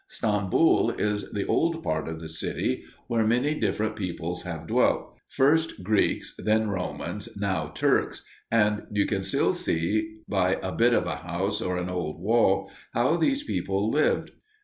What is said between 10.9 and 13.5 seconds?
of a house or an old wall how these